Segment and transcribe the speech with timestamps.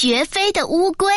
[0.00, 1.12] 学飞的乌龟。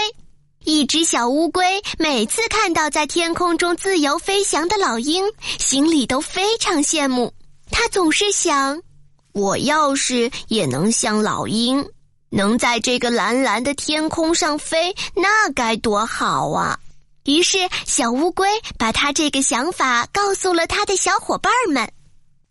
[0.63, 5.23] 一只小乌龟每次看到在天空中自由飞翔的老鹰，
[5.59, 7.32] 心里都非常羡慕。
[7.70, 8.82] 它总是想：
[9.34, 11.88] 我要是也能像老鹰，
[12.32, 16.79] 能在这个蓝蓝的天空上飞，那该多好啊！
[17.25, 21.88] 于是，小乌龟把他这个想法告诉了他的小伙伴们。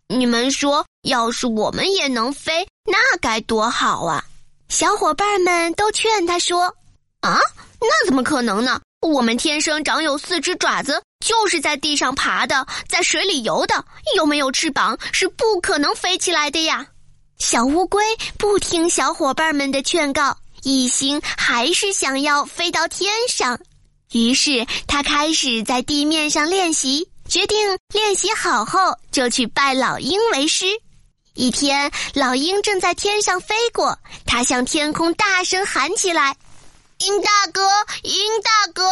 [0.07, 4.25] 你们说，要是我们也能飞，那该多好啊！
[4.71, 6.75] 小伙伴们都劝他说
[7.21, 7.39] ：“啊。”
[7.83, 8.81] 那怎么可能呢？
[9.01, 13.85] 我们天生长有四只爪子，就是在地上爬的，在水里游的，
[14.17, 16.87] 又没有翅膀，是不可能飞起来的呀！
[17.39, 18.05] 小乌龟
[18.39, 23.59] 不听小伙伴们的劝告，一心还是想要飞到天上。
[24.13, 27.59] 于是他开始在地面上练习，决定
[27.93, 28.79] 练习好后
[29.11, 30.67] 就去拜老鹰为师。
[31.35, 36.37] 一天，老鹰正在天上飞过，它向天空大声喊起来。
[36.99, 37.63] 鹰大哥，
[38.03, 38.13] 鹰
[38.43, 38.83] 大哥！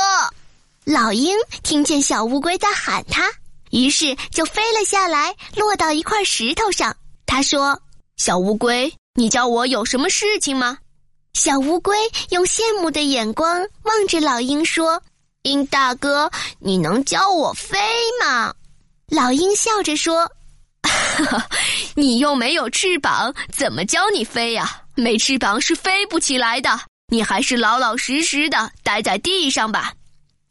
[0.85, 3.31] 老鹰听见小乌龟在喊它，
[3.71, 6.97] 于是就飞了下来，落到一块石头上。
[7.27, 7.79] 他说
[8.17, 10.79] ：“小乌龟，你叫我有什么事情吗？”
[11.35, 11.97] 小乌龟
[12.31, 15.03] 用羡慕的眼光望着老鹰说
[15.43, 17.79] ：“鹰大哥，你能教我飞
[18.21, 18.55] 吗？”
[19.11, 20.31] 老鹰笑着说
[21.95, 24.83] ：“你又没有翅膀，怎么教你飞呀？
[24.95, 29.95] 没翅膀是飞不起来的。”你还是老老实实的待在地上吧。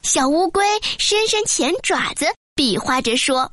[0.02, 0.64] 小乌龟
[0.98, 2.26] 伸伸前爪子，
[2.56, 3.48] 比划着说：“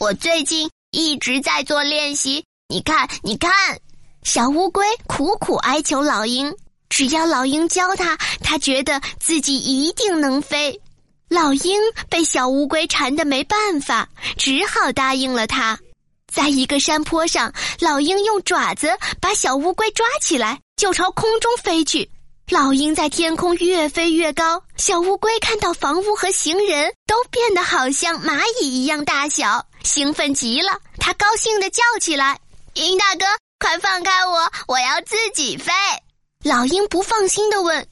[0.00, 3.52] 我最近一直在做练习，你看，你看。”
[4.24, 6.52] 小乌龟苦苦哀求老鹰，
[6.88, 10.80] 只要老鹰教它，它觉得自己一定能飞。
[11.28, 15.78] 老鹰被小乌龟缠得没办法，只好答应了它。
[16.38, 22.08] 在一个山坡上，老鹰用爪子把小乌龟抓起来，就朝空中飞去。
[22.48, 30.78] 老鹰在天空越飞越高，小乌龟看到房屋和行人都变得好像蚂蚁一样大小，兴奋极了。
[31.00, 32.38] 它高兴地叫起来
[32.74, 33.26] ：“鹰大哥，
[33.58, 35.72] 快放开我，我要自己飞！”
[36.46, 37.84] 老鹰不放心地问：“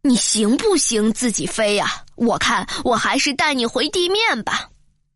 [0.00, 2.04] 你行不行自己飞呀？
[2.16, 4.70] 我看我还是带你回地面吧。”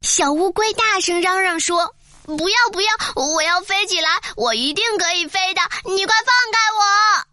[0.06, 1.95] 小乌龟大声嚷嚷说
[2.26, 5.60] ：“不要不要，我要飞起来，我一定可以飞的！
[5.84, 7.26] 你快放开我！”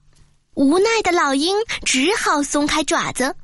[0.55, 3.35] 无奈的老鹰只好松开爪子，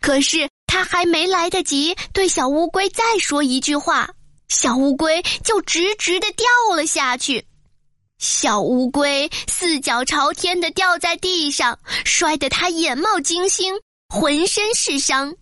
[0.00, 4.08] 可是他还没来得及对小乌龟再说一句话，
[4.48, 6.46] 小乌龟就直直的掉
[6.76, 7.44] 了下去。
[8.18, 13.74] 小乌龟四脚朝天的掉在地上，摔得它眼冒金星，
[14.08, 15.34] 浑身是伤。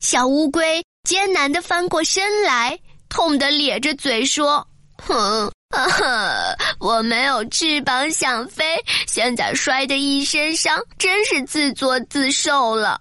[0.00, 4.66] 小乌龟艰难的翻过身来，痛得咧着嘴说
[4.98, 8.64] ：“哼。”啊，我没有翅膀想飞，
[9.06, 12.98] 现在摔得一身伤，真是自作自受了。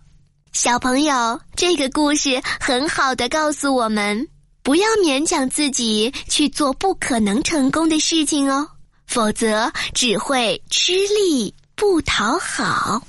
[0.52, 4.28] 小朋友，这个故事很好的告诉我们，
[4.64, 8.68] 不要勉强自己去做不可能成功的事情哦，
[9.08, 13.02] 否则只会吃力不讨好。